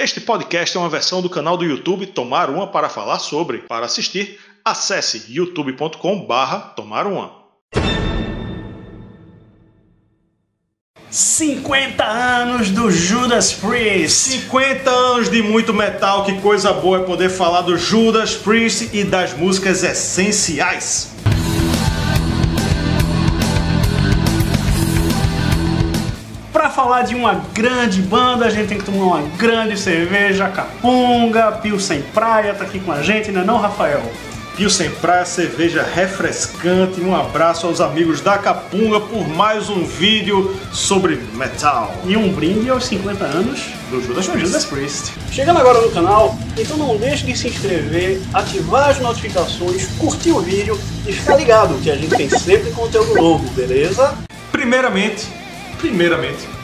[0.00, 3.58] Este podcast é uma versão do canal do YouTube Tomar Uma para falar sobre.
[3.58, 7.32] Para assistir, acesse youtube.com barra Tomar Uma.
[11.10, 14.30] 50 anos do Judas Priest.
[14.42, 19.02] 50 anos de muito metal, que coisa boa é poder falar do Judas Priest e
[19.02, 21.17] das músicas essenciais.
[26.78, 32.00] Falar de uma grande banda, a gente tem que tomar uma grande cerveja, capunga, Pilsen
[32.14, 34.00] Praia tá aqui com a gente, não é não, Rafael?
[34.56, 37.00] Pilsen Praia, cerveja refrescante.
[37.00, 41.92] Um abraço aos amigos da Capunga por mais um vídeo sobre metal.
[42.04, 43.60] E um brinde aos 50 anos
[43.90, 44.46] Do Judas do Priest.
[44.46, 45.12] Judas Priest.
[45.32, 50.40] Chegando agora no canal, então não deixe de se inscrever, ativar as notificações, curtir o
[50.40, 54.14] vídeo e ficar ligado que a gente tem sempre conteúdo novo, beleza?
[54.52, 55.26] Primeiramente,
[55.78, 56.57] primeiramente,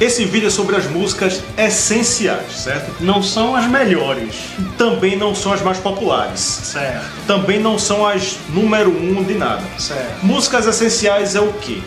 [0.00, 2.92] esse vídeo é sobre as músicas essenciais, certo?
[3.00, 4.34] Não são as melhores,
[4.76, 6.40] Também não são as mais populares.
[6.40, 7.04] certo?
[7.26, 9.62] Também não são as número um de nada.
[9.78, 10.24] Certo.
[10.24, 11.78] Músicas essenciais é o quê?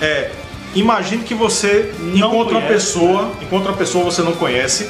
[0.00, 0.30] É,
[0.74, 4.88] imagine que você Não encontra uma conhece, pessoa, encontra uma pessoa que você não conhece,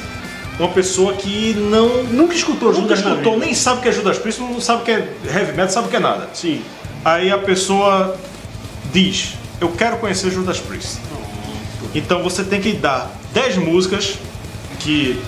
[0.59, 4.17] uma pessoa que não Nunca escutou nunca Judas escutou, nem sabe o que é Judas
[4.17, 6.29] Priest, não sabe o que é heavy metal, sabe o que é nada.
[6.33, 6.61] Sim.
[7.05, 8.17] Aí a pessoa
[8.91, 10.97] diz: Eu quero conhecer Judas Priest.
[11.95, 14.17] Então você tem que dar 10 músicas
[14.79, 15.19] que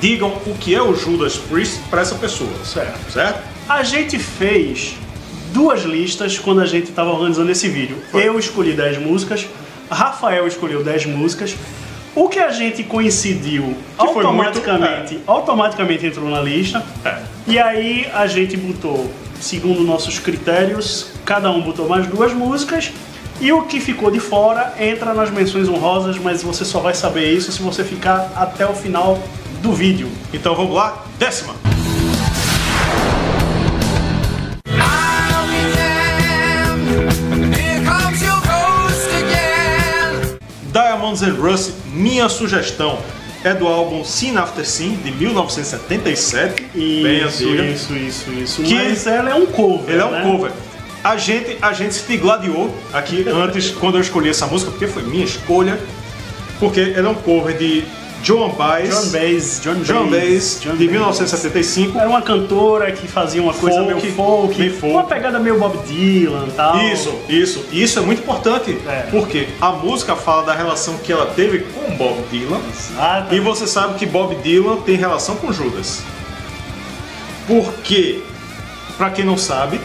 [0.00, 2.50] digam o que é o Judas Priest para essa pessoa.
[2.64, 3.12] Certo.
[3.12, 3.40] Certo?
[3.68, 4.94] A gente fez
[5.52, 7.96] duas listas quando a gente estava organizando esse vídeo.
[8.10, 8.26] Foi.
[8.26, 9.46] Eu escolhi 10 músicas,
[9.90, 11.54] Rafael escolheu 10 músicas.
[12.14, 16.84] O que a gente coincidiu Que automaticamente, muito- automaticamente entrou na lista.
[17.04, 17.18] É.
[17.46, 22.90] E aí a gente botou, segundo nossos critérios, cada um botou mais duas músicas.
[23.40, 27.32] E o que ficou de fora entra nas menções honrosas, mas você só vai saber
[27.32, 29.18] isso se você ficar até o final
[29.62, 30.08] do vídeo.
[30.32, 31.54] Então vamos lá, décima.
[40.72, 42.98] Diamonds and Rust, minha sugestão
[43.42, 48.62] é do álbum Scene After Scene de 1977, bem Isso, isso, isso, isso.
[48.62, 49.94] Que- Mas ela é um cover.
[49.94, 50.22] Ele é um né?
[50.22, 50.52] cover.
[51.02, 55.02] A gente, a gente se gladiou aqui antes, quando eu escolhi essa música, porque foi
[55.02, 55.78] minha escolha.
[56.58, 57.84] Porque ele é um cover de
[58.22, 60.90] Joan Baez, John Baez, John, Joan Baez, John de Baez.
[60.90, 61.98] 1975.
[61.98, 64.92] Era uma cantora que fazia uma coisa Folk, meio folk, bem folk.
[64.92, 66.78] uma pegada meio Bob Dylan e tal.
[66.82, 67.64] Isso, isso.
[67.72, 69.06] E isso é muito importante, É.
[69.10, 72.60] porque a música fala da relação que ela teve com Bob Dylan.
[72.70, 73.34] Exato.
[73.34, 76.02] E você sabe que Bob Dylan tem relação com Judas.
[77.46, 78.20] Porque,
[78.98, 79.80] pra quem não sabe,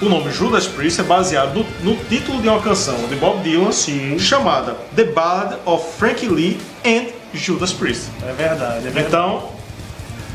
[0.00, 3.72] o nome Judas Priest é baseado no, no título de uma canção de Bob Dylan
[3.72, 4.18] Sim.
[4.18, 8.08] chamada The Ballad of Frankie Lee and Judas Priest.
[8.26, 9.06] É verdade, é verdade.
[9.06, 9.60] Então,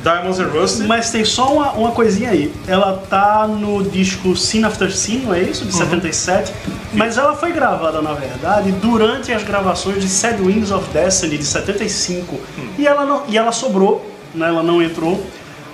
[0.03, 0.81] Diamonds and Rust.
[0.81, 2.53] Mas tem só uma, uma coisinha aí.
[2.67, 5.65] Ela tá no disco Scene After Scene, não é isso?
[5.65, 5.79] De Uhum.
[5.79, 6.53] 77.
[6.93, 11.45] Mas ela foi gravada, na verdade, durante as gravações de Sad Wings of Destiny, de
[11.45, 12.35] 75.
[12.35, 12.67] Hum.
[12.77, 14.05] E, ela não, e ela sobrou,
[14.35, 14.47] né?
[14.47, 15.25] ela não entrou.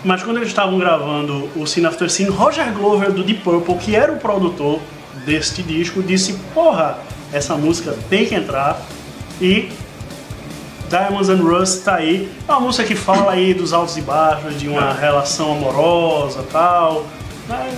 [0.03, 3.95] Mas quando eles estavam gravando o Scene After Scene, Roger Glover, do Deep Purple, que
[3.95, 4.79] era o produtor
[5.25, 6.97] deste disco, disse, porra,
[7.31, 8.81] essa música tem que entrar.
[9.39, 9.71] E
[10.89, 12.31] Diamonds and Rust tá aí.
[12.47, 17.05] É uma música que fala aí dos altos e baixos, de uma relação amorosa tal.
[17.47, 17.73] Mas,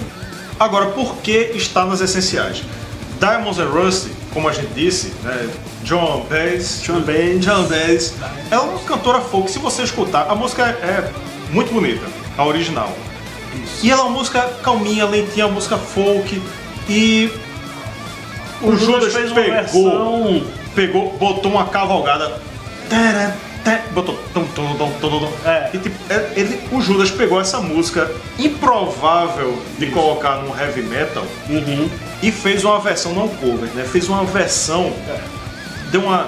[0.59, 2.63] Agora, por que está nas essenciais?
[3.19, 5.49] Diamonds and Rust, como a gente disse, né,
[5.83, 7.43] John Baez, John Baez.
[7.43, 8.13] John Baez,
[8.51, 9.49] é uma cantora folk.
[9.49, 11.11] Se você escutar, a música é, é
[11.53, 12.05] muito bonita,
[12.37, 12.91] a original.
[13.81, 16.41] E ela é uma música calminha, lentinha, uma música folk.
[16.89, 17.31] E
[18.61, 20.45] o, Judas, fez uma pegou, versão.
[20.75, 22.41] pegou, botou uma cavalgada.
[23.91, 24.19] Botou.
[25.45, 25.69] É.
[25.73, 31.23] E, tipo, é- ele, o Judas pegou essa música improvável de colocar num heavy metal
[31.49, 31.89] Uhum.
[32.21, 33.83] e fez uma versão, não cover, né?
[33.85, 34.91] Fez uma versão,
[35.91, 36.27] deu uma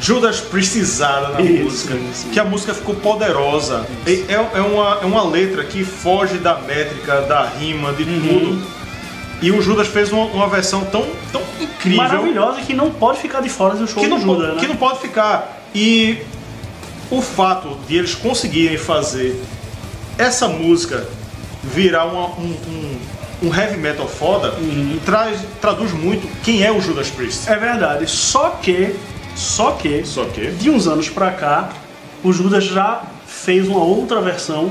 [0.00, 2.28] Judas precisada na Isso, música, isso.
[2.30, 3.86] que a música ficou poderosa.
[4.06, 8.20] É, é uma, é uma letra que foge da métrica, da rima, de Uhum.
[8.20, 8.66] tudo.
[9.42, 13.40] E o Judas fez uma, uma versão tão, tão incrível Maravilhosa que não pode ficar
[13.40, 14.60] de fora do show que do não, Judas, pode, né?
[14.60, 15.62] que não pode ficar.
[15.74, 16.18] E
[17.10, 19.40] o fato de eles conseguirem fazer
[20.18, 21.06] essa música
[21.62, 22.98] virar uma- um, um-
[23.48, 24.54] um heavy metal foda
[25.06, 27.48] traz, traduz muito quem é o Judas Priest.
[27.50, 28.06] É verdade.
[28.10, 28.94] Só que,
[29.40, 30.50] só que, Só que.
[30.52, 31.70] de uns anos pra cá,
[32.22, 34.70] o Judas já fez uma outra versão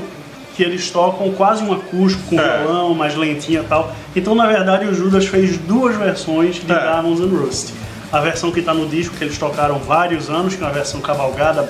[0.56, 2.58] que eles tocam quase um acústico com É.
[2.58, 3.92] violão, mais lentinha e tal.
[4.14, 6.78] Então, na verdade, o Judas fez duas versões de É.
[6.78, 7.70] Diamonds and Rust.
[8.12, 11.00] A versão que tá no disco, que eles tocaram vários anos, que é uma versão
[11.00, 11.68] cavalgada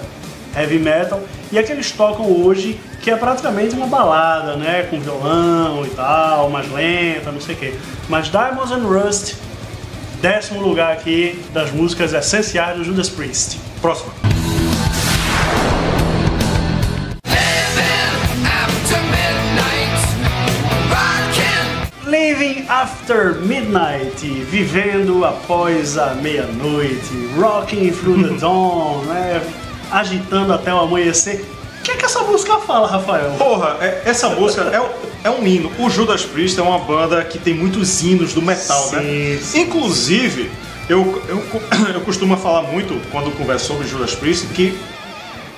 [0.57, 1.21] heavy metal,
[1.53, 4.87] e a que eles tocam hoje, que é praticamente uma balada, né?
[4.91, 7.75] Com violão e tal, mais lenta, não sei o quê.
[8.09, 9.35] Mas Diamonds and Rust,
[10.21, 13.59] décimo lugar aqui das músicas essenciais do Judas Priest.
[13.81, 14.13] Próxima.
[22.07, 24.21] Living After Midnight,
[24.51, 29.41] vivendo após a meia-noite, rocking through the dawn, né?
[29.91, 31.45] agitando até o amanhecer.
[31.81, 33.31] O que é que essa música fala, Rafael?
[33.39, 35.73] Porra, é- essa música é, é um hino.
[35.79, 39.39] O Judas Priest é uma banda que tem muitos hinos do metal, Sim, né?
[39.43, 39.61] sim.
[39.63, 40.51] Inclusive,
[40.89, 41.43] eu, eu,
[41.95, 44.79] eu costumo falar muito quando converso sobre Judas Priest que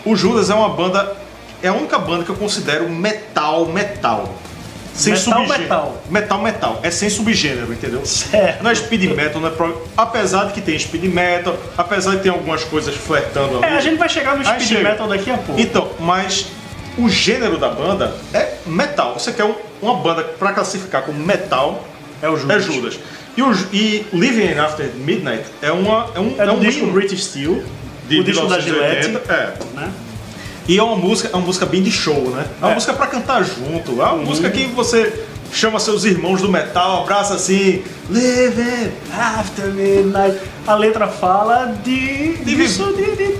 [0.04, 1.16] o Judas é uma banda,
[1.60, 4.32] é a única banda que eu considero metal, metal.
[4.94, 5.62] Sem Metal, subgênero.
[5.62, 6.03] metal.
[6.11, 6.81] Metal, metal.
[6.83, 8.05] É sem subgênero, entendeu?
[8.05, 8.62] Certo.
[8.62, 9.83] Não é speed metal, não é pro...
[9.97, 13.67] apesar de que tem speed metal, apesar de ter algumas coisas flertando ali.
[13.73, 14.83] É, a gente vai chegar no speed chega.
[14.91, 15.61] metal daqui a pouco.
[15.61, 16.47] Então, mas
[16.99, 19.15] o gênero da banda é metal.
[19.19, 21.83] Você quer um- uma banda pra classificar como metal
[22.21, 22.56] É o Judas.
[22.56, 22.99] é Judas.
[23.35, 27.25] E, o, e Living After Midnight é, uma, é um, É do um disco British
[27.25, 27.65] Steel,
[28.06, 29.55] de o disco da 1980, Gillette, É.
[29.75, 29.91] né?
[30.69, 32.47] E é uma música, é uma música bem de show, né?
[32.61, 32.75] É uma É.
[32.75, 34.00] música pra cantar junto.
[34.00, 34.25] É uma Uhum.
[34.25, 35.12] música que você
[35.53, 40.38] chama seus irmãos do metal, abraça assim, Living After Midnight.
[40.67, 42.35] A letra fala de.
[42.38, 43.35] De disso, de, de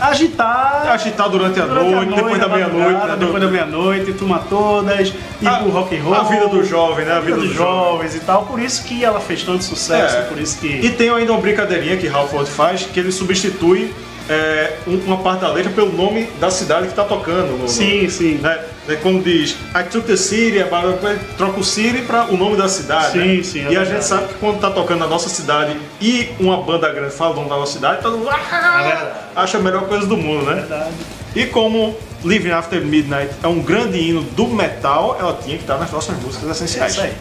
[0.00, 0.86] agitar.
[0.92, 3.16] agitar durante a durante noite, depois da a meia-noite, né?
[3.18, 5.08] Depois da meia-noite, turma todas,
[5.42, 6.14] ir A- pro rock and roll.
[6.14, 7.12] a vida do jovem, né?
[7.12, 8.44] A vida dos jovens e tal.
[8.46, 10.22] Por isso que ela fez tanto sucesso, É.
[10.22, 10.68] por isso que.
[10.68, 13.92] E tem ainda uma brincadeirinha que Halford faz, que ele substitui
[14.30, 17.48] é, um- uma parte da letra pelo nome da cidade que está tocando.
[17.52, 18.34] no- no- Sim, sim.
[18.40, 18.58] né?
[18.88, 22.56] É como diz, I took the city, blá, blá, troca o city para o nome
[22.56, 23.12] da cidade.
[23.12, 23.42] Sim, né?
[23.42, 23.90] sim, é E a verdade.
[23.90, 27.36] gente sabe que quando tá tocando na nossa cidade e uma banda grande fala o
[27.36, 29.10] nome da nossa cidade, todo mundo "Ah!" verdade.
[29.36, 30.54] acha a melhor coisa do mundo, né?
[30.54, 30.90] Verdade.
[31.36, 35.76] E como Living After Midnight é um grande hino do metal, ela tinha que estar
[35.78, 36.92] nas nossas músicas É essenciais.
[36.92, 37.12] isso aí.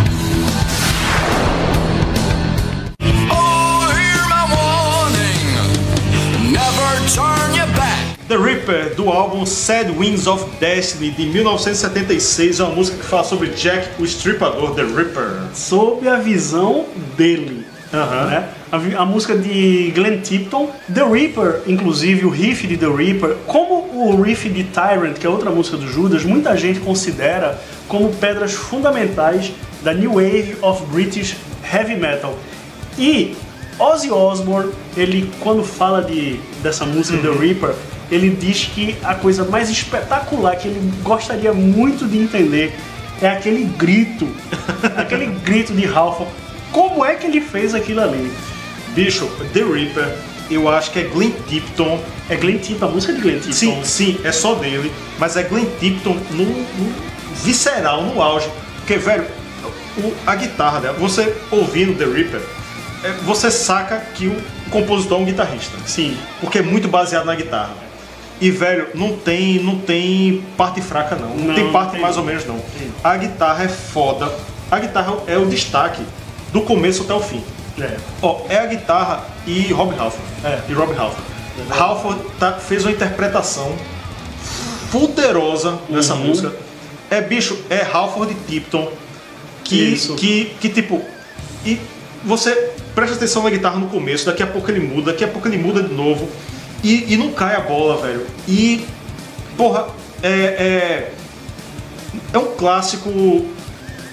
[8.30, 13.24] The Reaper, do álbum Sad Wings of Destiny, de 1976, é uma música que fala
[13.24, 15.48] sobre Jack, o estripador, The Reaper.
[15.56, 16.86] Sob a visão
[17.18, 17.66] dele.
[17.92, 18.28] Aham.
[18.28, 18.50] né?
[18.72, 23.90] A, a música de Glenn Tipton, The Reaper, inclusive o riff de The Reaper, como
[23.96, 28.54] o riff de Tyrant, que é outra música do Judas, muita gente considera como pedras
[28.54, 31.36] fundamentais da New Wave of British
[31.74, 32.38] Heavy Metal.
[32.96, 33.36] E
[33.80, 37.74] Ozzy Osbourne, ele quando fala de, dessa música The Reaper,
[38.12, 42.74] ele diz que a coisa mais espetacular que ele gostaria muito de entender
[43.22, 44.28] é aquele grito,
[44.98, 46.32] aquele grito de Halford.
[46.72, 48.32] Como é que ele fez aquilo ali?
[48.96, 50.16] Bicho, The Reaper,
[50.50, 52.00] eu acho que é Glenn Tipton.
[52.30, 53.54] É Glenn Tipton, a música de Glenn Tipton.
[53.54, 56.94] Sim, sim, é só dele, mas é Glenn Tipton no, no
[57.44, 58.48] visceral, no auge.
[58.78, 59.26] Porque, velho,
[59.98, 62.42] o- a guitarra dela, você ouvindo The Reaper,
[63.04, 64.36] é, você saca que o
[64.70, 65.76] compositor é um guitarrista.
[65.86, 66.18] Sim.
[66.42, 67.74] porque é muito baseado na guitarra.
[68.42, 72.02] E velho, não tem, não tem parte fraca não, não, Não, tem parte tem.
[72.02, 72.58] mais ou menos não.
[72.58, 72.90] Tem.
[73.04, 74.32] A guitarra é foda.
[74.72, 76.02] A guitarra é o destaque
[76.54, 77.44] do começo até o fim.
[77.80, 77.98] É.
[78.22, 80.24] Ó, é a guitarra e Rob Halford.
[80.44, 80.60] É.
[80.70, 81.24] E Rob Halford.
[81.70, 83.76] Halford tá- fez uma interpretação
[84.92, 86.28] poderosa nessa Uhum.
[86.28, 86.54] música.
[87.10, 88.90] É bicho, é Halford Tipton
[89.64, 90.16] que, Isso.
[90.16, 91.02] que, que tipo.
[91.66, 91.80] E
[92.24, 95.48] você presta atenção na guitarra no começo, daqui a pouco ele muda, daqui a pouco
[95.48, 96.28] ele muda de novo.
[96.83, 98.26] E, e não cai a bola, velho.
[98.48, 98.86] E,
[99.57, 99.88] porra,
[100.24, 101.12] é, é,
[102.33, 103.45] é um clássico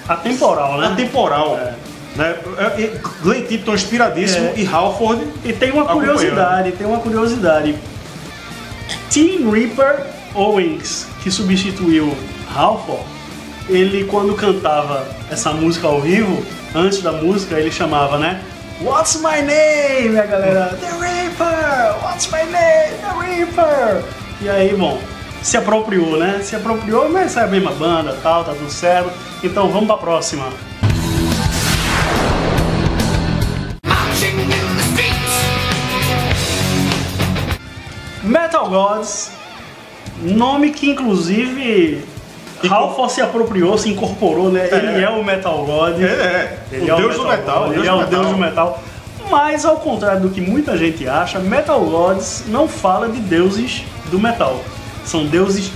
[0.09, 0.87] Atemporal, né?
[0.89, 1.59] atemporal.
[1.59, 1.75] É.
[2.17, 2.35] Né?
[2.59, 4.55] É- é- Glenn Tipton inspiradíssimo É.
[4.57, 7.77] e Halford E tem uma curiosidade, tem uma curiosidade.
[9.11, 12.17] Tim Reaper Owens, que substituiu
[12.55, 13.05] Halford,
[13.69, 16.43] ele quando cantava essa música ao vivo,
[16.75, 18.41] antes da música, ele chamava, né?
[18.81, 20.19] What's my name?
[20.19, 21.46] A galera, The Reaper!
[21.77, 22.97] What's my name?
[23.03, 24.03] The Reaper!
[24.41, 24.99] E aí, bom,
[25.43, 26.41] se apropriou, né?
[26.43, 29.11] Se apropriou, mas é a mesma banda, tal, tá tudo certo.
[29.45, 30.47] Então vamos pra próxima.
[38.23, 39.33] Metal Gods,
[40.23, 42.03] nome que inclusive
[42.69, 44.69] Halford se apropriou, se incorporou, né?
[44.73, 46.01] Ele é o Metal God.
[46.01, 46.59] É, é.
[46.73, 47.59] Ele o é deus do metal.
[47.59, 48.83] God, o ele deus é o deus do metal.
[49.31, 54.19] Mas ao contrário do que muita gente acha, Metal Gods não fala de deuses do
[54.19, 54.61] metal.
[55.05, 55.71] São deuses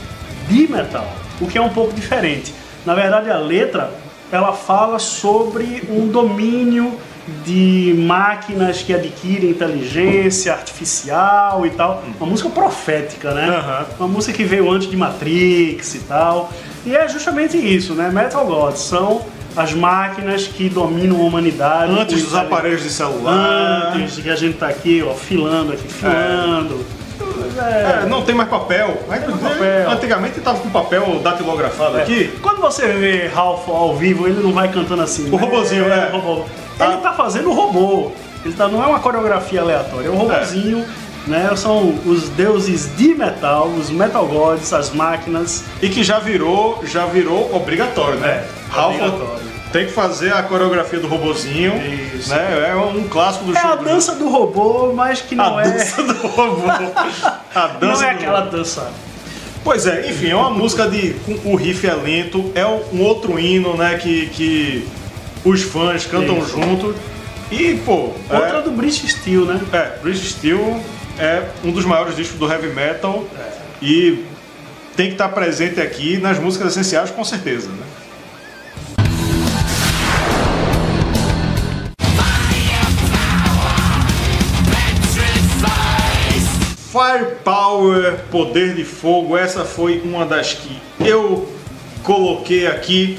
[0.48, 1.06] de metal,
[1.40, 2.54] o que é um pouco diferente.
[2.84, 3.92] Na verdade, a letra
[4.32, 6.96] ela fala sobre um domínio
[7.44, 12.02] de máquinas que adquirem inteligência artificial e tal.
[12.18, 13.48] Uma música profética, né?
[13.48, 13.86] Aham.
[13.98, 16.50] Uma música que veio antes de Matrix e tal.
[16.84, 18.10] E é justamente isso, né?
[18.10, 19.22] Metal Gods são
[19.56, 21.92] as máquinas que dominam a humanidade.
[21.92, 23.92] Antes dos aparelhos de celular.
[23.94, 26.84] Antes de que a gente tá aqui, ó, filando aqui, filando.
[27.20, 29.02] Mas É, não tem mais papel.
[29.08, 29.90] Mas, mais papel.
[29.90, 32.32] Antigamente estava com papel datilografado aqui.
[32.40, 35.30] Quando você vê Ralph ao vivo, ele não vai cantando assim.
[35.30, 36.10] O robozinho, né?
[36.12, 36.44] o robô.
[36.78, 36.92] Tá.
[36.92, 38.12] Ele tá fazendo o robô.
[38.44, 40.84] Ele tá, não é uma coreografia aleatória, é um robozinho.
[41.26, 45.64] Né, são os deuses de metal, os metal gods, as máquinas.
[45.82, 48.44] E que já virou, já virou obrigatório, né?
[48.74, 49.42] É, obrigatório.
[49.70, 51.74] tem que fazer a coreografia do robozinho.
[52.16, 52.30] Isso.
[52.30, 52.70] Né?
[52.70, 53.84] É um clássico do É a show.
[53.84, 55.70] dança do robô, mas que não A é.
[55.70, 56.62] dança do robô.
[57.54, 58.56] A dança não é aquela robô.
[58.56, 58.90] dança.
[59.62, 61.10] Pois é, enfim, é uma música de.
[61.26, 63.98] com- O riff é lento, é um outro hino, né?
[63.98, 64.88] Que, que
[65.44, 66.48] os fãs cantam Isso.
[66.58, 66.94] junto.
[67.50, 68.10] E, pô.
[68.30, 69.60] Outra do British Steel, né?
[69.72, 70.80] É, é British Steel
[71.18, 73.26] é um dos maiores discos do heavy metal
[73.82, 74.24] e
[74.96, 77.84] tem que estar presente aqui nas músicas essenciais, com certeza, né?
[86.90, 91.48] Firepower, Poder de Fogo, essa foi uma das que eu
[92.02, 93.18] coloquei aqui,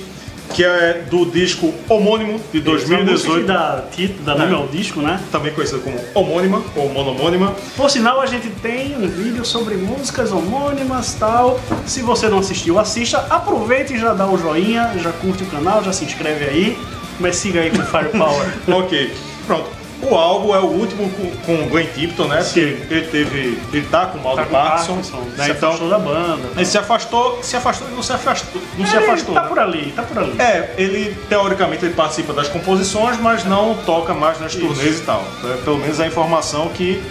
[0.54, 4.56] que é do disco homônimo de Essa música que 2018, dá, título, dá nome É.
[4.56, 5.20] ao disco, né?
[5.32, 7.56] também conhecido como homônima ou monomônima.
[7.78, 11.60] Por sinal, a gente tem um vídeo sobre músicas homônimas tal.
[11.86, 13.20] Se você não assistiu, assista.
[13.30, 16.78] Aproveite e já dá o joinha, já curte o canal, já se inscreve aí.
[17.20, 18.48] Mas siga aí com Firepower.
[18.68, 19.14] ok,
[19.48, 19.81] pronto.
[20.01, 22.41] O álbum é o último com, com o Glenn Tipton, né?
[22.41, 22.75] Sim.
[22.77, 23.62] Porque ele teve.
[23.72, 24.93] Ele tá com mal Tá com Parkinson.
[24.96, 26.50] Parkinson, daí então, afastou da banda.
[26.55, 28.62] ele se afastou, se afastou e não se afastou.
[28.77, 29.36] Não se Ele afastou.
[29.36, 29.48] Tá né?
[29.48, 30.41] por ali, tá por ali.
[30.41, 35.24] É, ele teoricamente ele participa das composições, mas não toca mais nas turnês e tal.
[35.43, 37.01] É, pelo menos a informação que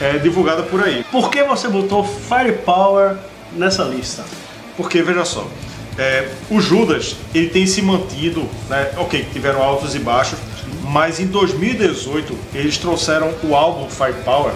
[0.00, 1.04] é divulgada por aí.
[1.10, 3.16] Por que você botou Firepower
[3.52, 4.24] nessa lista?
[4.76, 5.46] Porque, veja só,
[5.98, 10.38] é, o Judas, ele tem se mantido, né, ok, tiveram altos e baixos,
[10.84, 14.52] mas em 2018 eles trouxeram o álbum Firepower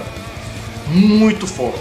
[0.89, 1.81] muito forte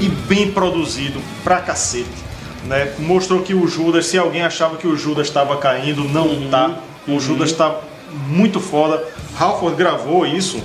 [0.00, 2.26] e bem produzido pra cacete.
[2.64, 2.92] Né?
[2.98, 6.78] Mostrou que o Judas, se alguém achava que o Judas estava caindo, não tá.
[7.06, 7.80] O Judas tá
[8.28, 9.02] muito foda.
[9.38, 10.60] Halford gravou isso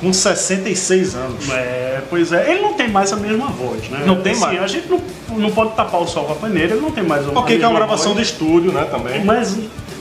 [0.00, 1.48] com 66 anos.
[1.50, 4.02] É, pois é, ele não tem mais a mesma voz, né?
[4.04, 4.62] Não tem Assim, mais.
[4.62, 7.26] A gente não, não pode tapar o sol com a peneira, ele não tem mais
[7.26, 9.24] uma Ok, que é uma gravação de estúdio, né, também.
[9.24, 9.56] Mas,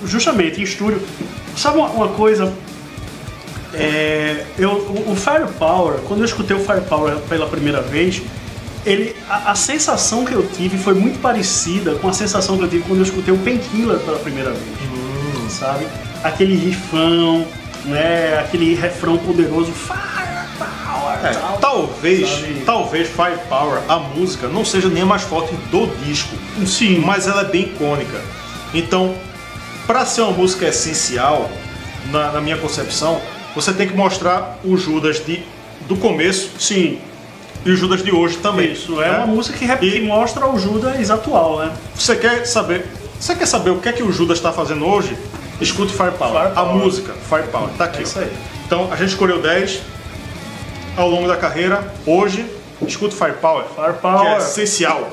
[0.06, 1.02] justamente, em estúdio.
[1.58, 2.54] Sabe uma, uma coisa?
[3.74, 8.22] É, eu, o, o Firepower, quando eu escutei o Firepower pela primeira vez,
[8.86, 12.70] ele, a, a sensação que eu tive foi muito parecida com a sensação que eu
[12.70, 14.78] tive quando eu escutei o Painkiller pela primeira vez.
[14.82, 15.50] Hum.
[15.50, 15.88] Sabe?
[16.24, 17.46] Aquele rifão,
[17.86, 18.40] né?
[18.40, 21.26] aquele refrão poderoso, Firepower!
[21.26, 21.58] É, tal.
[21.58, 22.64] talvez, sabe?
[22.66, 26.36] talvez Firepower, a música, não seja nem a mais forte do disco,
[26.66, 28.22] Sim, mas ela é bem icônica.
[28.74, 29.16] Então,
[29.88, 31.50] para ser uma música essencial,
[32.12, 33.20] na, na minha concepção,
[33.56, 35.44] você tem que mostrar o Judas de,
[35.88, 37.00] do começo sim.
[37.66, 38.72] e o Judas de hoje também.
[38.74, 39.18] Isso, é né?
[39.20, 41.72] uma música que, E- que mostra o Judas atual, né?
[41.96, 42.86] Você quer saber?
[43.20, 45.18] Você quer saber o que é que o Judas está fazendo hoje?
[45.62, 46.38] Escute Firepower.
[46.38, 46.76] A Firepower.
[46.76, 48.00] música Firepower tá aqui.
[48.00, 48.32] É isso aí.
[48.66, 49.80] Então a gente escolheu 10
[50.98, 51.94] ao longo da carreira.
[52.06, 52.46] Hoje,
[52.86, 54.20] escute Firepower, Firepower.
[54.22, 55.10] que é essencial.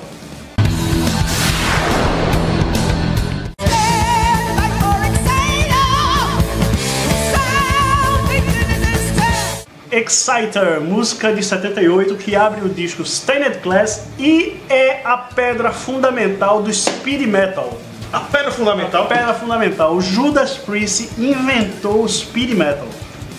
[9.93, 16.63] Exciter, música de 78 que abre o disco Stained Glass e é a pedra fundamental
[16.63, 17.79] do speed metal.
[18.11, 19.03] A pedra fundamental.
[19.05, 19.95] A pedra fundamental.
[19.95, 22.89] O Judas Priest inventou o speed metal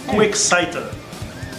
[0.05, 0.83] com Exciter.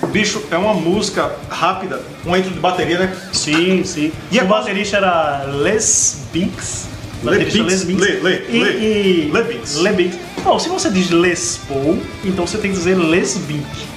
[0.08, 3.16] Bicho, é uma música rápida, um intro de bateria, né?
[3.32, 4.12] Sim, sim.
[4.30, 6.86] E a o baterista era Les Binks.
[7.22, 8.06] Baterista Les Binks.
[8.06, 9.74] Le- Le- e, Le- e- Le Binks.
[9.76, 10.18] Le Binks.
[10.44, 13.93] Bom, se você diz Les Paul, então você tem que dizer Les Binks.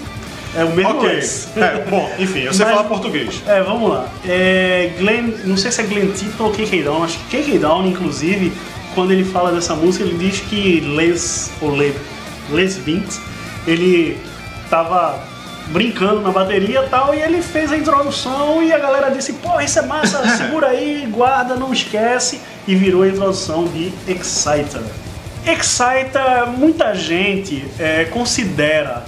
[0.55, 1.09] É o mesmo Ok.
[1.09, 1.49] Les.
[1.57, 3.41] É, bom, enfim, eu sei Mas- falar português.
[3.47, 4.07] É, vamos lá.
[4.27, 7.87] É, Glenn, não sei se é Glenn Tipton ou KK Down, acho que KK Down,
[7.87, 8.51] inclusive,
[8.95, 11.93] quando ele fala dessa música, ele diz que Les, ou Le,
[12.51, 13.19] Les Binks,
[13.67, 14.17] ele
[14.69, 15.19] tava
[15.67, 19.59] brincando na bateria e tal, e ele fez a introdução e a galera disse, pô,
[19.59, 24.81] isso é massa, segura aí, guarda, não esquece, e virou a introdução de Exciter.
[25.45, 29.03] Exciter, muita gente é, considera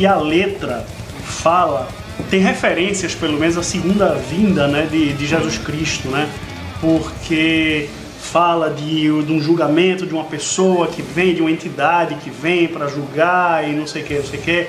[0.00, 0.86] que a letra
[1.22, 1.86] fala,
[2.30, 6.26] tem referências pelo menos à segunda vinda né, de, de Jesus Cristo, né?
[6.80, 7.86] Porque
[8.18, 12.66] fala de, de um julgamento de uma pessoa que vem, de uma entidade que vem
[12.66, 14.66] para julgar e não sei o que, não sei o que.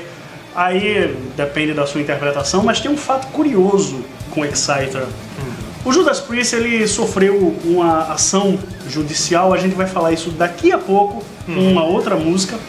[0.53, 5.05] Aí depende da sua interpretação, mas tem um fato curioso com Exciter.
[5.85, 8.59] O Judas Priest ele sofreu uma ação
[8.89, 12.59] judicial, a gente vai falar isso daqui a pouco, com uma outra música.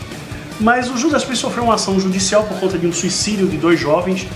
[0.62, 3.78] Mas o Judas Priest sofreu uma ação judicial por conta de um suicídio de dois
[3.80, 4.26] jovens.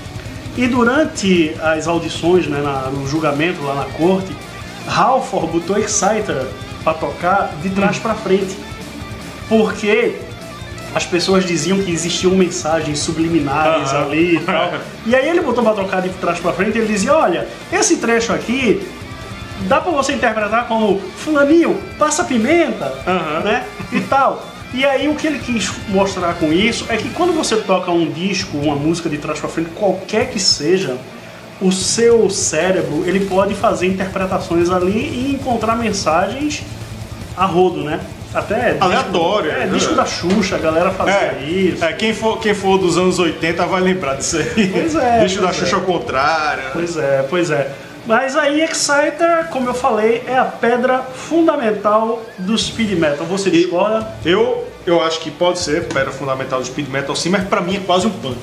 [0.57, 4.35] E durante as audições, né, na- no julgamento lá na corte,
[4.89, 6.47] Halford botou Exciter
[6.83, 8.57] para tocar de trás para frente.
[9.49, 10.17] Porque
[10.95, 14.03] as pessoas diziam que existiam mensagens subliminares Aham.
[14.07, 14.73] ali e tal.
[15.05, 17.99] E aí ele botou pra tocar de trás pra frente e ele dizia, olha, esse
[17.99, 18.83] trecho aqui
[19.69, 23.41] dá pra você interpretar como fulaninho, passa pimenta, Aham.
[23.45, 23.65] né?
[23.93, 24.43] E tal.
[24.75, 28.11] E aí o que ele quis mostrar com isso é que quando você toca um
[28.11, 30.97] disco, uma música de trás pra frente, qualquer que seja,
[31.61, 36.63] o seu cérebro ele pode fazer interpretações ali e encontrar mensagens
[37.37, 38.01] a rodo, né?
[38.35, 39.71] Até disco- Aleatório, É, né?
[39.73, 41.83] disco da Xuxa, a galera fazia É, isso.
[41.83, 44.69] é, quem, for, quem for dos anos 80 vai lembrar disso aí.
[44.69, 45.79] Pois é, Deixa da Xuxa é.
[45.79, 46.65] ao contrário.
[46.75, 47.71] Pois é, pois é.
[48.07, 53.27] Mas aí Exciter, como eu falei, é a pedra fundamental do speed metal.
[53.27, 54.07] Você discorda?
[54.25, 57.77] Eu, eu acho que pode ser pedra fundamental do speed metal sim, mas pra mim
[57.77, 58.39] é quase um punk.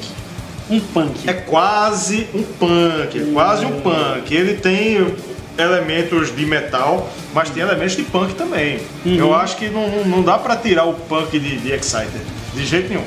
[0.70, 1.30] Um punk.
[1.30, 4.34] É quase um punk, é quase um punk.
[4.34, 5.16] Ele tem
[5.58, 8.82] elementos de metal, mas tem elementos de punk também.
[9.06, 9.16] Uhum.
[9.16, 12.22] Eu acho que não, não dá pra tirar o punk de, de Exciter,
[12.54, 13.06] de jeito nenhum.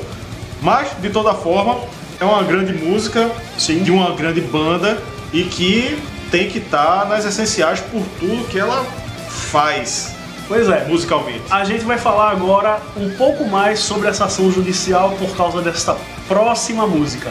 [0.61, 1.77] Mas, de toda forma,
[2.19, 3.83] é uma grande música Sim.
[3.83, 4.97] de uma grande banda
[5.31, 5.97] e que
[6.31, 8.85] tem que estar nas essenciais por tudo que ela
[9.29, 10.17] faz
[10.47, 10.85] Pois é.
[10.85, 11.43] musicalmente.
[11.49, 15.97] A gente vai falar agora um pouco mais sobre essa ação judicial por causa desta
[16.27, 17.29] próxima música.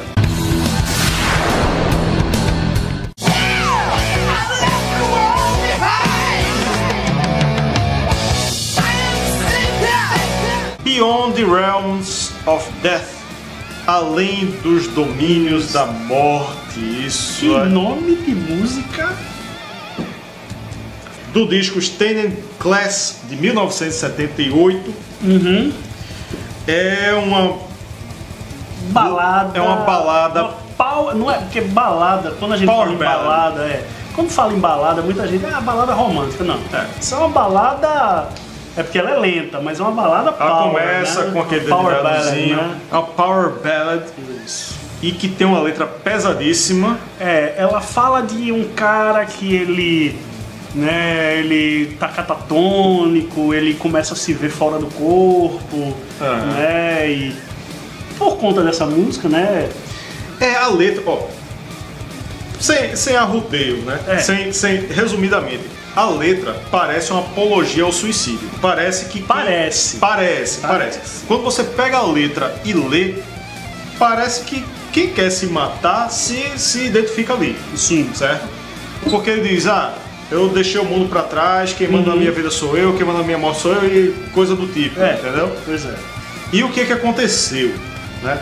[10.84, 13.16] Beyond the Realms of Death.
[13.86, 16.65] Além dos domínios da morte.
[16.76, 19.08] Isso Que é nome de música?
[21.32, 24.94] do disco Stained Class de 1978.
[25.22, 25.72] Uhum.
[26.66, 27.58] É uma
[28.90, 29.58] Balada.
[29.58, 32.98] É uma balada- Uma pau- Não é porque balada, quando a gente Power fala em
[32.98, 33.86] balada, é.
[34.14, 36.42] Quando fala em balada, muita gente, ah, balada romântica.
[36.44, 36.58] Não.
[36.72, 36.86] É.
[36.98, 38.28] Isso é uma balada.
[38.76, 41.30] É porque ela é lenta, mas é uma balada ela power, começa né?
[41.32, 42.78] com aquele ballad, né?
[42.90, 44.04] é uma power ballad
[45.02, 46.98] e que tem uma letra pesadíssima.
[47.20, 50.18] É, ela fala de um cara que ele,
[50.74, 56.46] né, ele tá catatônico, ele começa a se ver fora do corpo, Aham.
[56.54, 57.34] né, e
[58.18, 59.68] por conta dessa música, né,
[60.40, 61.26] É a letra, ó.
[62.58, 63.98] Sem, sem arrudeio, né?
[64.08, 64.18] É.
[64.18, 68.48] Sem, sem, resumidamente, a letra parece uma apologia ao suicídio.
[68.60, 69.22] Parece que.
[69.22, 69.96] Parece.
[69.96, 70.98] Parece, parece.
[70.98, 71.24] Parece.
[71.26, 73.14] Quando você pega a letra e lê,
[73.98, 74.64] parece que
[74.96, 77.54] quem quer se matar se, se identifica ali.
[77.76, 78.46] sim, certo?
[79.10, 79.92] Porque ele diz, ah,
[80.30, 83.18] eu deixei o mundo pra trás, quem manda na minha vida sou eu, quem manda
[83.18, 85.12] na minha morte sou eu e coisa do tipo, É.
[85.20, 85.54] entendeu?
[85.66, 85.94] pois é.
[86.50, 87.74] E o que que aconteceu,
[88.22, 88.38] né?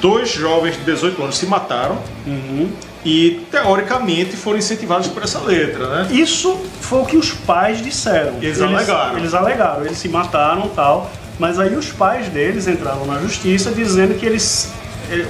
[0.00, 2.68] Dois jovens de 18 anos se mataram Uhum.
[3.02, 6.08] e teoricamente foram incentivados por essa letra, né?
[6.12, 8.34] Isso foi o que os pais disseram.
[8.42, 9.16] Eles alegaram.
[9.18, 11.10] Eles alegaram, eles se mataram e tal.
[11.38, 14.70] Mas aí os pais deles entraram na justiça dizendo que eles.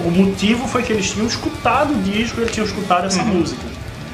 [0.04, 3.62] O motivo foi que eles tinham escutado o disco, eles tinham escutado essa música.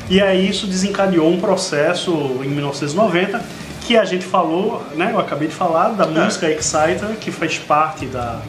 [0.09, 2.11] E aí isso desencadeou um processo
[2.44, 3.40] em 1990
[3.83, 5.11] que a gente falou, né?
[5.12, 8.40] Eu acabei de falar da música Exciter, que faz parte da,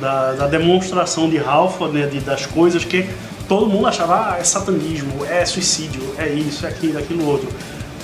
[0.00, 3.08] da, da demonstração de Halford, né, de- das coisas que
[3.48, 7.48] todo mundo achava, ah, é satanismo, é suicídio, é isso, é aquilo, é aquilo outro.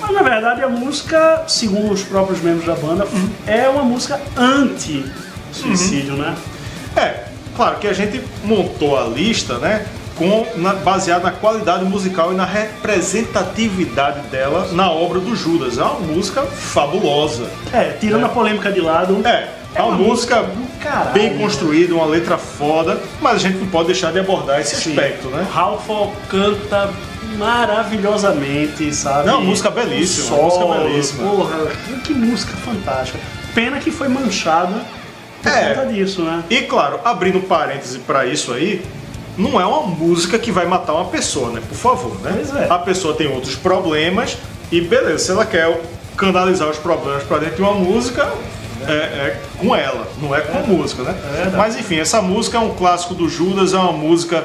[0.01, 3.07] Mas na verdade a música, segundo os próprios membros da banda,
[3.47, 6.35] é uma música anti-suicídio, né?
[6.97, 7.26] É,
[7.57, 9.87] claro que a gente montou a lista, né?
[10.17, 15.77] Com, na, baseado na qualidade musical e na representatividade dela na obra do Judas.
[15.77, 17.51] É uma música fabulosa.
[17.73, 21.43] É, tirando a polêmica de lado, É, é uma, música do caralho, bem né?
[21.43, 24.91] construída, uma letra foda, mas a gente não pode deixar de abordar esse Sim.
[24.91, 25.47] aspecto, né?
[25.55, 26.91] Halford canta
[27.37, 29.29] maravilhosamente, sabe?
[29.29, 31.31] É uma música belíssima, uma música belíssima.
[31.31, 31.67] Porra,
[32.03, 33.19] que música fantástica.
[33.55, 34.81] Pena que foi manchada
[35.51, 35.75] por É.
[35.75, 36.45] conta disso, né?
[36.51, 38.83] E claro, abrindo parêntese pra isso aí,
[39.37, 41.61] não é uma música que vai matar uma pessoa, né?
[41.69, 42.33] Por favor, né?
[42.35, 42.67] Pois é.
[42.71, 44.37] A pessoa tem outros problemas
[44.73, 45.81] e beleza, se ela quer
[46.17, 48.27] canalizar os problemas pra dentro de uma música,
[48.89, 51.15] é, é com ela, não é com a música, né?
[51.53, 51.57] É.
[51.57, 54.43] Mas enfim, essa música é um clássico do Judas, é uma música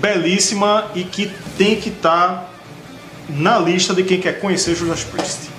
[0.00, 2.50] belíssima e que tem que estar
[3.28, 5.50] na lista de quem quer conhecer Judas Priest.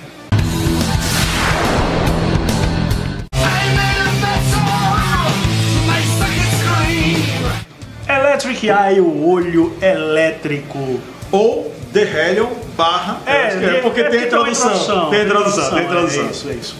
[8.60, 11.00] Electric Eye, o olho elétrico.
[11.32, 15.10] Ou The Hellion barra Electric Eye, porque é tem a uma introdução.
[15.10, 16.26] Tem a introdução, tem a introdução.
[16.26, 16.76] É isso, é isso.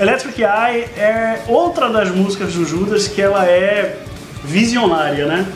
[0.00, 3.98] Electric Eye é outra das músicas do Judas que ela é
[4.44, 5.46] visionária, né?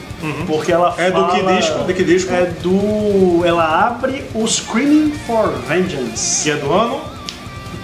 [0.46, 1.34] Porque ela É do fala...
[1.34, 1.84] que disco?
[1.84, 2.32] De que disco?
[2.32, 3.42] É do...
[3.44, 6.42] Ela abre o Screaming for Vengeance.
[6.44, 7.00] Que é do ano?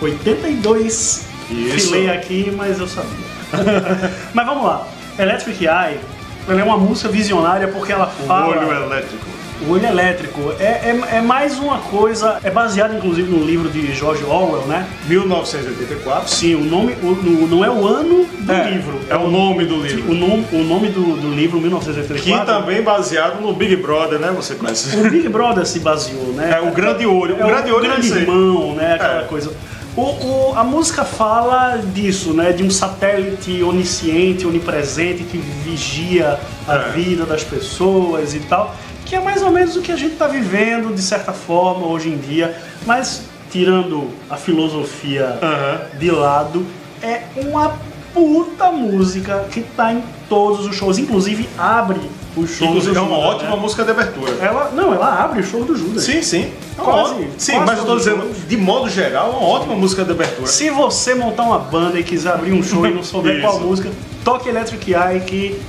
[0.01, 1.27] 82.
[1.51, 1.87] Isso.
[1.89, 3.11] Filei aqui, mas eu sabia.
[4.33, 4.87] mas vamos lá.
[5.19, 6.01] Electric Eye,
[6.49, 8.57] ela é uma música visionária porque ela O fala...
[8.57, 9.25] olho elétrico.
[9.67, 13.95] O olho elétrico é, é, é mais uma coisa, é baseado inclusive no livro de
[13.95, 14.87] George Orwell, né?
[15.07, 16.29] 1984.
[16.29, 19.77] Sim, o nome o- não é o ano do É, livro, é o nome do
[19.77, 20.11] livro.
[20.11, 22.47] o nome, o nome do, do livro, Que 1984.
[22.47, 24.33] também baseado no Big Brother, né?
[24.37, 24.97] Você conhece.
[24.97, 26.59] O Big Brother se baseou, né?
[26.59, 27.37] É o grande olho.
[27.39, 28.95] É o grande olho é grande irmão, né?
[28.95, 29.25] Aquela É.
[29.25, 29.53] coisa.
[29.97, 32.53] O, o- a música fala disso, né?
[32.53, 36.89] De um satélite onisciente, onipresente que vigia a É.
[36.91, 38.75] vida das pessoas e tal.
[39.07, 42.09] Que é mais ou menos o que a gente está vivendo, de certa forma, hoje
[42.09, 42.57] em dia.
[42.85, 45.81] Mas, tirando a filosofia Aham.
[45.99, 46.67] de lado,
[47.01, 47.77] é uma
[48.13, 50.99] puta música que tá em todos os shows.
[50.99, 52.01] Inclusive, abre
[52.37, 53.63] os shows Inclusive, do é uma Judas, ótima né?
[53.63, 54.33] música de abertura.
[54.41, 56.03] Ela, não, ela abre o show do Judas.
[56.05, 56.53] Sim, sim.
[56.79, 59.75] É Quase- ótima- Sim, quase mas eu tô dizendo, de modo geral, é uma ótima
[59.77, 60.47] música de abertura.
[60.47, 63.91] Se você montar uma banda e quiser abrir um show e não souber qual música,
[64.25, 65.61] toque Electric Eye que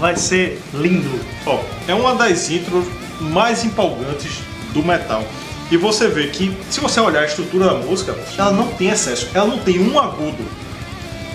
[0.00, 1.20] vai ser lindo.
[1.46, 2.86] Ó, é uma das intros
[3.20, 4.38] mais empolgantes
[4.72, 5.22] do metal.
[5.70, 9.28] E você vê que, se você olhar a estrutura da música, ela não tem excesso,
[9.34, 10.42] ela não tem um agudo.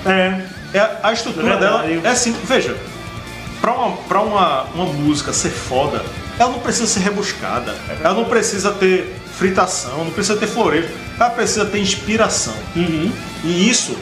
[0.06, 0.42] É,
[0.74, 1.88] É, a estrutura Verdade.
[1.90, 2.76] dela é assim, veja,
[3.64, 6.04] pra, uma, pra uma, uma música ser foda,
[6.38, 7.74] ela não precisa ser rebuscada,
[8.04, 12.54] ela não precisa ter fritação, não precisa ter floreio, ela precisa ter inspiração.
[12.76, 13.96] E isso,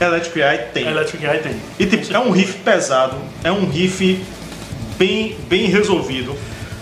[0.00, 0.86] Electric Eye tem.
[0.86, 1.60] Electric Eye tem.
[1.78, 4.24] E tipo, é um riff pesado, é um riff
[4.96, 6.34] bem, bem resolvido.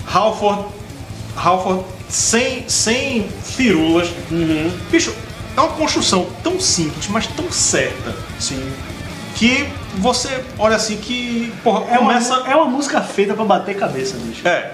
[0.06, 0.66] Halford,
[1.36, 4.10] Halford sem, sem firulas.
[4.92, 5.12] Bicho,
[5.56, 8.62] é uma construção tão simples, mas tão certa, Sim.
[9.34, 9.66] que
[9.96, 12.34] você olha assim que, porra, É uma, começa...
[12.46, 14.46] é uma música feita pra bater cabeça, bicho.
[14.46, 14.72] É,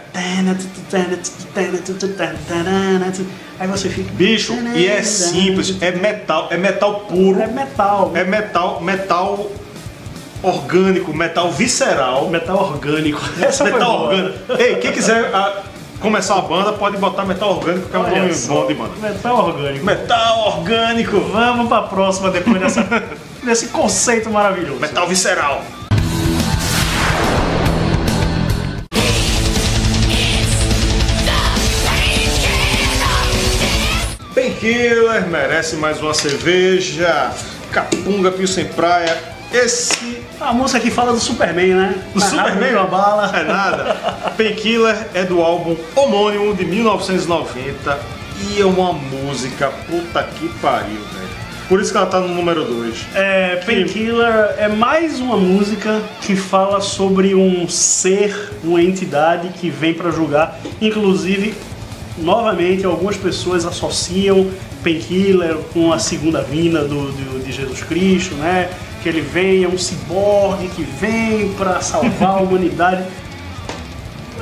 [3.59, 4.11] Aí você fica.
[4.13, 8.11] bicho, e é simples, é metal, é metal puro, É metal.
[8.15, 9.51] é metal, metal
[10.43, 12.29] orgânico, metal visceral.
[12.29, 13.21] metal orgânico.
[13.41, 14.53] Essa metal orgânico.
[14.59, 15.63] Ei, quem quiser ah,
[16.01, 18.91] começar a banda, pode botar metal orgânico, que é um nome bom de banda.
[19.01, 19.85] Metal orgânico.
[19.85, 22.83] Metal orgânico, Vamos pra próxima depois dessa,
[23.43, 24.81] desse conceito maravilhoso.
[24.81, 25.65] metal visceral.
[34.35, 37.33] Painkiller merece mais uma cerveja.
[37.71, 39.33] Capunga Pio Sem Praia.
[39.53, 42.03] Esse A música que fala do Superman, né?
[42.15, 43.39] O Mais rápido Superman uma bala.
[43.39, 43.95] É nada.
[44.37, 47.99] Painkiller é do álbum homônimo de 1990
[48.41, 51.22] e é uma música puta que pariu, velho.
[51.69, 53.07] Por isso que ela tá no número 2.
[53.15, 59.95] É, Painkiller é mais uma música que fala sobre um ser, uma entidade que vem
[59.95, 60.59] pra julgar.
[60.83, 61.55] Inclusive,
[62.19, 64.51] novamente, algumas pessoas associam
[64.83, 68.69] Painkiller com a segunda vinda do, do- de Jesus Cristo, né?
[69.03, 73.03] Que ele vem, é um ciborgue que vem pra salvar a humanidade.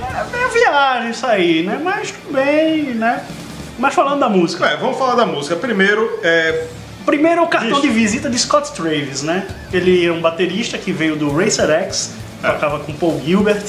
[0.02, 1.80] É, é viagem isso aí, né?
[1.82, 3.22] Mas tudo bem, né?
[3.78, 4.66] Mas falando da música.
[4.66, 5.54] É, vamos falar da música.
[5.56, 6.66] Primeiro, é,
[7.06, 9.46] Primeiro é o cartão de visita de Scott Travis, né?
[9.72, 12.48] Ele é um baterista que veio do Racer X, É.
[12.52, 13.62] tocava com Paul Gilbert,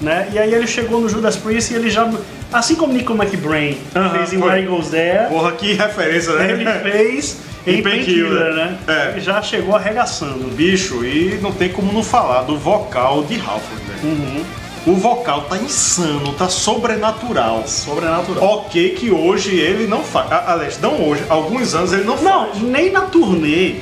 [0.00, 0.28] né?
[0.32, 2.10] E aí ele chegou no Judas Priest e ele já,
[2.52, 4.48] assim como Nico McBrain Aham, fez em foi.
[4.48, 6.50] Where He Goes There, porra, que referência, né?
[6.52, 8.54] ele fez Em Painkiller.
[8.54, 8.76] Né?
[8.88, 9.10] É.
[9.10, 10.48] Ele já chegou arregaçando.
[10.56, 14.12] Bicho, e não tem como não falar do vocal de Halford, velho.
[14.14, 14.44] Uhum.
[14.84, 17.62] O vocal tá insano, tá sobrenatural.
[17.66, 18.42] Sobrenatural.
[18.42, 20.30] Ok que hoje ele não faz.
[20.32, 22.60] Aliás, não hoje, alguns anos ele não Não, faz.
[22.62, 23.76] nem na turnê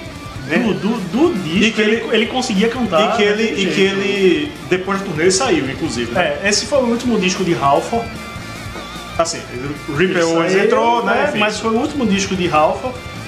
[0.46, 0.58] Né?
[0.58, 0.88] do, do,
[1.30, 3.14] do disco E que ele, ele- ele conseguia cantar.
[3.14, 6.12] E que ele, e que ele depois do turnê ele saiu, inclusive.
[6.12, 6.38] Né?
[6.42, 8.06] É, esse foi o último disco de Halford.
[9.16, 9.38] Assim,
[9.96, 11.26] Ripper Owens entrou, né?
[11.28, 11.38] enfim.
[11.38, 12.82] Mas foi o último disco de Ralph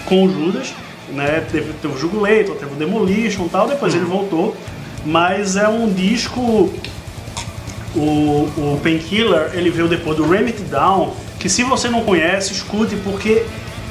[0.07, 0.73] com o Judas,
[1.11, 1.43] né?
[1.53, 4.01] Teve, teve o Jugulator, teve o Demolition e tal, depois Uhum.
[4.01, 4.57] ele voltou.
[5.05, 6.73] Mas é um disco.
[7.95, 12.53] O, o Painkiller, ele veio depois do Ram It Down, que se você não conhece,
[12.53, 13.45] escute, porque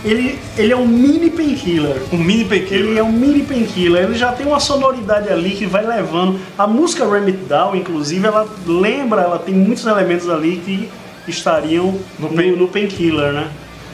[0.04, 2.02] ele, ele é um mini Painkiller.
[2.12, 2.84] um mini painkiller.
[2.90, 6.40] Ele é um mini painkiller, ele já tem uma sonoridade ali que vai levando.
[6.58, 10.90] A música Ram It Down, inclusive, ela lembra, ela tem muitos elementos ali que
[11.28, 13.48] estariam No no, no painkiller, né?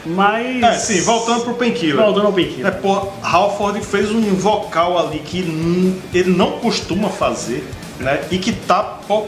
[0.05, 0.63] Mas.
[0.63, 1.97] É, sim, voltando pro painkiller.
[1.97, 2.73] Voltando ao É, painkiller.
[2.75, 5.39] pô, Halford fez um vocal ali que
[6.13, 7.67] ele não costuma fazer,
[7.99, 8.21] né?
[8.31, 9.25] E que tá pô,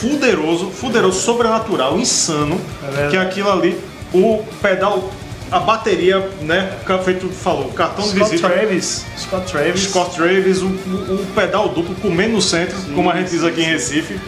[0.00, 3.10] fuderoso, fuderoso, sobrenatural, insano, verdade.
[3.10, 3.78] que é aquilo ali,
[4.12, 5.10] o pedal,
[5.50, 6.72] a bateria, né,
[7.04, 8.48] feito falou, cartão de Scott visita.
[8.48, 9.04] Travis.
[9.18, 9.80] Scott Travis.
[9.82, 13.66] Scott Travis, o, o- pedal duplo comendo no centro, como a gente diz aqui em
[13.66, 14.18] Recife.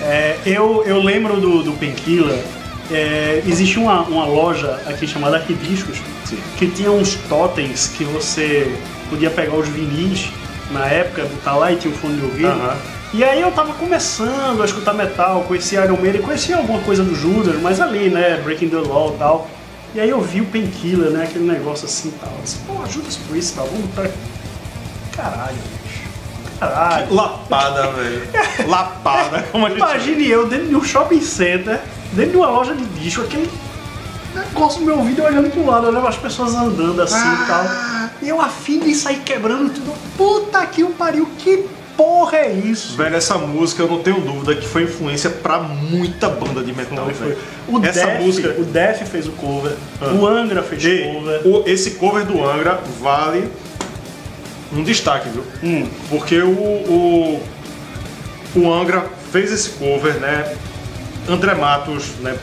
[0.00, 2.38] É, eu, eu lembro do, do Painkiller.
[2.90, 6.36] É, existia uma, uma loja aqui chamada Arquidiscos Sim.
[6.58, 8.70] que tinha uns totens que você
[9.08, 10.26] podia pegar os vinis
[10.70, 12.48] na época, botar lá e tinha um fone de ouvido.
[12.48, 12.76] Aham.
[13.14, 17.14] E aí eu tava começando a escutar metal, conhecia Iron Maiden, conhecia alguma coisa do
[17.14, 19.48] Judas, mas ali, né, Breaking the Law e tal.
[19.94, 22.32] E aí eu vi o Painkiller, né, aquele negócio assim e tal.
[22.32, 24.10] Eu disse, pô, Judas Priest tal, vamos botar...
[25.12, 26.02] Caralho, bicho.
[26.58, 27.14] Caralho.
[27.14, 28.28] Lapada, velho.
[28.66, 31.80] Lapada, como a gente Imagine eu dentro de um shopping center,
[32.14, 33.48] dentro de uma loja de disco, aquele
[34.34, 37.64] negócio no meu ouvido eu olhando pro lado, olhando as pessoas andando assim e tal.
[38.20, 39.94] E eu afim de sair quebrando tudo.
[40.16, 41.64] Puta que o pariu, que
[41.96, 42.96] porra é isso?
[42.96, 47.06] Velho, essa música eu não tenho dúvida que foi influência pra muita banda de metal,
[47.06, 47.36] velho.
[47.68, 48.54] O Essa Def, música.
[48.58, 50.06] o Def fez o cover, Ah.
[50.12, 51.40] o Angra fez E cover.
[51.46, 53.48] o- esse cover do Angra vale
[54.72, 55.44] um destaque, viu?
[55.62, 55.88] Hum.
[56.10, 57.42] Porque o, o,
[58.56, 60.56] o Angra fez esse cover, né?
[61.28, 62.36] André Matos, né?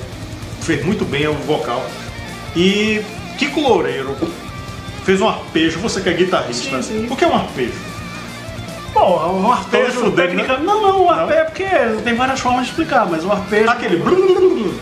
[0.61, 1.85] Fez muito bem o vocal.
[2.55, 3.01] E
[3.37, 4.15] Kiko Loureiro
[5.03, 6.81] fez um arpejo, você que é guitarrista.
[6.81, 7.07] Sim, sim.
[7.09, 7.73] O que é um arpejo?
[9.01, 10.57] Porra, um arpejo fudendo, técnica...
[10.57, 11.65] Não, não, o arpejo é porque
[12.03, 13.67] tem várias formas de explicar, mas o arpejo...
[13.67, 14.03] Aquele.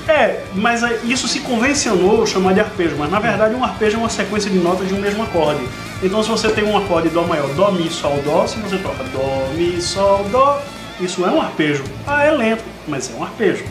[0.10, 4.10] É, mas isso se convencionou chamar de arpejo, mas na verdade um arpejo é uma
[4.10, 5.62] sequência de notas de um mesmo acorde.
[6.04, 9.06] Então se você tem um acorde Dó maior, Dó, Mi, Sol, Dó, se você toca
[9.06, 10.62] Dó, Mi, Sol, Dó,
[11.00, 11.86] isso é um arpejo.
[12.06, 13.64] Ah, é lento, mas é um arpejo.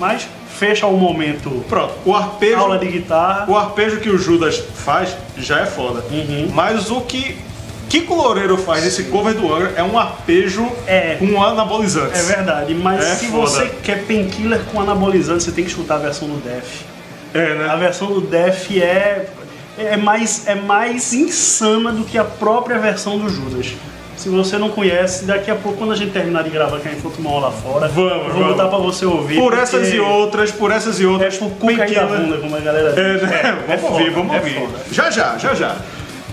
[0.00, 2.56] Mas fecha o momento Pronto, o arpejo.
[2.56, 3.46] aula de guitarra.
[3.48, 6.04] O arpejo que o Judas faz já é foda.
[6.10, 6.50] Uhum.
[6.52, 7.36] Mas o que
[7.92, 11.16] Kiko Loureiro faz nesse cover do Angra é um arpejo É.
[11.18, 12.30] com anabolizantes.
[12.30, 13.42] É verdade, mas É se foda.
[13.46, 16.84] você quer painkiller com anabolizante, você tem que escutar a versão do Def.
[17.34, 17.76] É, A né?
[17.78, 19.26] versão do Def é,
[19.76, 23.74] é, mais, é mais insana do que a própria versão do Judas.
[24.16, 26.92] Se você não conhece, daqui a pouco, quando a gente terminar de gravar, que a
[26.92, 28.46] gente for tomar uma lá fora, Vamos, vou vamos.
[28.56, 29.36] botar pra você ouvir.
[29.38, 31.36] Por essas e outras, por essas e É outras.
[31.36, 33.22] por cuca da bunda, como a galera diz.
[33.22, 33.40] É, né?
[33.68, 34.54] É, vamos é ouvir, foda, vamos é ouvir.
[34.60, 34.78] foda.
[34.90, 35.76] Já já, já já.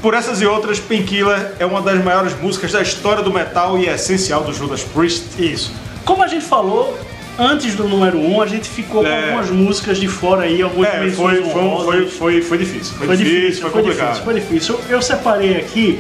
[0.01, 3.87] Por essas e outras, Painkiller é uma das maiores músicas da história do metal e
[3.87, 5.25] é essencial do Judas Priest.
[5.37, 5.73] Isso.
[6.05, 6.97] Como a gente falou,
[7.37, 9.25] antes do número 1, um, a gente ficou com É.
[9.25, 12.93] algumas músicas de fora aí, algumas É, foi, foi, foi, foi, foi difícil.
[12.97, 14.07] Foi, Foi difícil, difícil, foi foi complicado.
[14.07, 14.79] difícil, foi difícil.
[14.89, 15.99] Eu separei aqui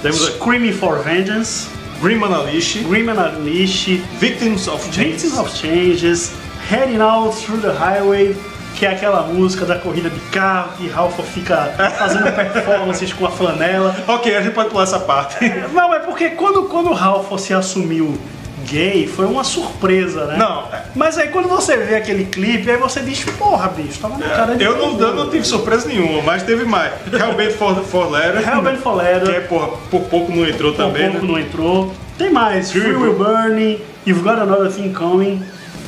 [0.00, 1.68] Temos a Screaming for Vengeance,
[2.00, 5.10] Grim Unleashed, Grim Unleashed, Victims of Change.
[5.10, 6.32] Victims of Changes,
[6.68, 8.34] Heading Out Through the Highway,
[8.76, 13.30] que é aquela música da corrida de carro, que Ralph fica fazendo performances com a
[13.30, 13.94] flanela.
[14.08, 15.36] Ok, a gente pode pular essa parte.
[15.72, 18.18] Não, é porque quando, quando o Ralph se assumiu
[18.64, 20.36] gay, foi uma surpresa, né?
[20.36, 20.82] Não, é.
[20.94, 24.54] Mas aí quando você vê aquele clipe, aí você diz, porra, bicho, tava na cara
[24.54, 26.92] de Eu não, eu não mundo." tive surpresa nenhuma, mas teve mais.
[27.12, 29.28] Hellbent for, for Letter, Hellbent for Leather.
[29.28, 31.32] que é, porra, por pouco não entrou Por também, pouco né?
[31.32, 31.92] não entrou.
[32.16, 35.42] Tem mais, Free Will Burning, You've Got Another Thing Coming.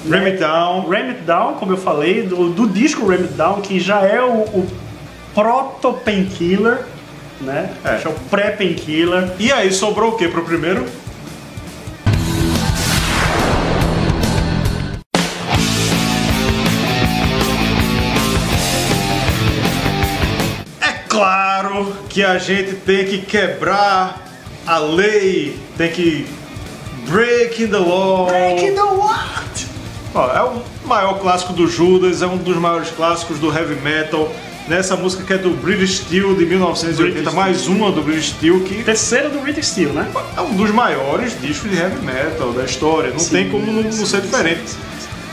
[0.09, 0.87] Ram It Down.
[0.87, 4.23] Ram It Down, como eu falei, do, do disco Ram It Down, que já é
[4.23, 4.67] o, o
[5.35, 6.85] proto-painkiller,
[7.41, 7.71] né?
[7.85, 7.99] É.
[7.99, 9.33] Já é o pré-painkiller.
[9.39, 10.85] E aí, sobrou o que pro primeiro?
[20.81, 24.23] É claro que a gente tem que quebrar
[24.67, 26.27] a lei, tem que
[27.09, 28.27] breaking the law.
[28.27, 29.64] Breaking the what?
[30.15, 34.31] Ó, é o maior clássico do Judas, é um dos maiores clássicos do heavy metal.
[34.69, 38.61] Nessa música que é do British Steel de 1980, British mais uma do British Steel,
[38.61, 40.11] que Terceiro do British Steel, né?
[40.35, 43.11] é um dos maiores discos de heavy metal da história.
[43.11, 44.73] Não Sim, tem como não, não ser diferente.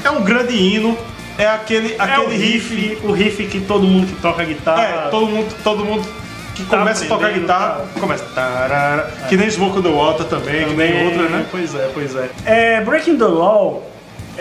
[0.04, 0.98] É um grande hino,
[1.38, 2.76] é aquele, É o aquele riff.
[2.76, 4.84] riff, o riff que todo mundo que toca guitarra.
[4.84, 6.06] É, todo mundo, todo mundo
[6.54, 8.00] que Tá começa a tocar guitarra, tá.
[8.02, 8.26] começa.
[8.36, 11.46] tarara, Que nem Smoke on the Water também, que nem outra, né?
[11.50, 12.30] Pois é, pois é.
[12.46, 13.82] é Breaking the Law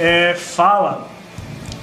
[0.00, 1.06] é, fala,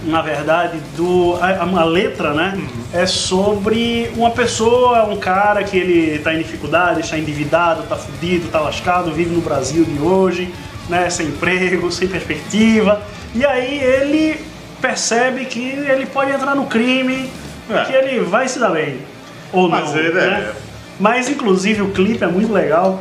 [0.03, 1.37] na verdade, do.
[1.41, 2.53] A, a letra, né?
[2.55, 2.67] Uhum.
[2.93, 8.47] É sobre uma pessoa, um cara que ele tá em dificuldade, está endividado, tá fudido,
[8.49, 10.51] tá lascado, vive no Brasil de hoje,
[10.89, 11.09] né?
[11.09, 13.01] Sem emprego, sem perspectiva.
[13.35, 14.39] E aí ele
[14.81, 17.29] percebe que ele pode entrar no crime,
[17.69, 17.83] É.
[17.85, 18.99] que ele vai se dar bem.
[19.53, 19.97] Ou Mas não.
[19.97, 20.23] ele né?
[20.49, 20.53] é-
[20.99, 22.99] Mas inclusive o clipe é muito legal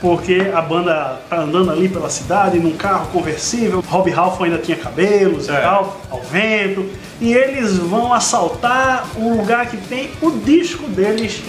[0.00, 3.82] porque a banda tá andando ali pela cidade num carro conversível.
[3.88, 5.60] Rob Halford ainda tinha cabelos e É.
[5.60, 6.86] tal, ao vento.
[7.20, 11.40] E eles vão assaltar um lugar que tem o disco deles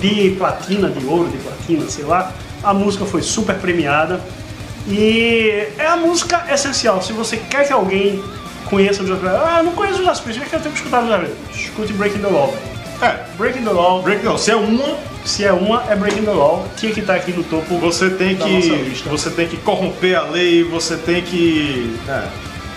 [0.00, 2.32] de platina, de ouro, de platina, sei lá.
[2.64, 4.20] A música foi super premiada.
[4.88, 7.00] E é a música essencial.
[7.02, 8.22] Se você quer que alguém
[8.68, 11.18] conheça o Priest, ah, não conheço o Judas Priest, mas eu tenho que escutar o
[11.18, 11.36] Priest.
[11.54, 12.54] Escute Breaking the Law.
[13.00, 16.30] É, Breaking the Law, break não, se é uma, se é uma, é Breaking the
[16.32, 16.66] Law.
[16.76, 17.78] Tinha que estar aqui no topo.
[17.78, 22.24] você tem Da que você tem que corromper a lei, você tem que, é,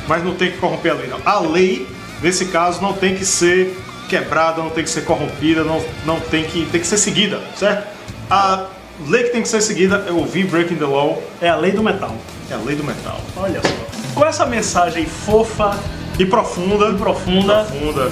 [0.08, 1.20] mas não tem que corromper a lei não.
[1.26, 1.88] A lei
[2.22, 3.78] nesse caso não tem que ser
[4.10, 7.88] quebrada, não tem que ser corrompida, não, não tem que tem que ser seguida, certo?
[8.30, 8.66] A
[9.08, 11.82] lei que tem que ser seguida é ouvir Breaking the Law, É a lei do
[11.84, 12.16] metal.
[12.50, 13.20] é a lei do metal.
[13.36, 14.14] Olha só.
[14.14, 15.78] Com essa mensagem fofa
[16.18, 18.12] E profunda, e profunda, profunda.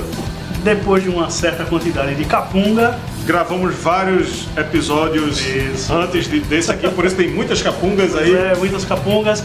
[0.63, 5.41] depois de uma certa quantidade de capunga, Gravamos vários episódios
[5.89, 8.33] antes de- desse aqui, por isso tem muitas capungas aí.
[8.35, 9.41] é, muitas capungas,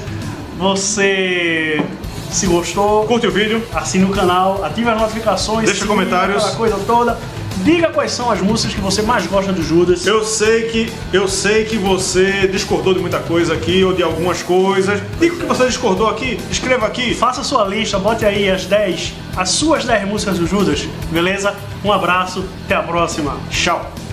[0.58, 1.80] você
[2.30, 6.44] se gostou, Curte o vídeo, assine o canal, ative as notificações, Deixa comentários.
[6.50, 7.16] coisa toda.
[7.64, 10.06] Diga quais são as músicas que você mais gosta do Judas.
[10.06, 14.42] Eu sei que eu sei que você discordou de muita coisa aqui ou de algumas
[14.42, 15.00] coisas.
[15.18, 17.14] Diga o que você discordou aqui, escreva aqui.
[17.14, 21.54] Faça sua lista, bote aí as 10, as suas 10 músicas do Judas, beleza?
[21.84, 23.36] Um abraço, até a próxima.
[23.50, 24.07] Tchau.